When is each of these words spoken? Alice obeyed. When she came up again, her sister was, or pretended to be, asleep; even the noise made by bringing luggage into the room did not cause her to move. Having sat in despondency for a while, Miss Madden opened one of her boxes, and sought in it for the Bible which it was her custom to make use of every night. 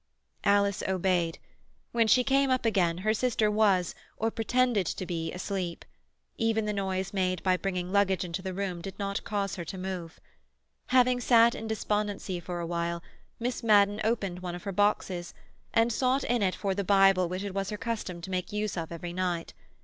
Alice 0.45 0.81
obeyed. 0.87 1.37
When 1.91 2.07
she 2.07 2.23
came 2.23 2.49
up 2.49 2.65
again, 2.65 2.97
her 3.05 3.13
sister 3.13 3.51
was, 3.51 3.93
or 4.17 4.31
pretended 4.31 4.87
to 4.87 5.05
be, 5.05 5.31
asleep; 5.31 5.85
even 6.39 6.65
the 6.65 6.73
noise 6.73 7.13
made 7.13 7.43
by 7.43 7.55
bringing 7.55 7.91
luggage 7.91 8.23
into 8.25 8.41
the 8.41 8.51
room 8.55 8.81
did 8.81 8.97
not 8.97 9.23
cause 9.23 9.57
her 9.57 9.65
to 9.65 9.77
move. 9.77 10.19
Having 10.87 11.21
sat 11.21 11.53
in 11.53 11.67
despondency 11.67 12.39
for 12.39 12.59
a 12.59 12.65
while, 12.65 13.03
Miss 13.39 13.61
Madden 13.61 14.01
opened 14.03 14.39
one 14.39 14.55
of 14.55 14.63
her 14.63 14.71
boxes, 14.71 15.35
and 15.71 15.93
sought 15.93 16.23
in 16.23 16.41
it 16.41 16.55
for 16.55 16.73
the 16.73 16.83
Bible 16.83 17.29
which 17.29 17.43
it 17.43 17.53
was 17.53 17.69
her 17.69 17.77
custom 17.77 18.21
to 18.21 18.31
make 18.31 18.51
use 18.51 18.75
of 18.77 18.91
every 18.91 19.13
night. 19.13 19.53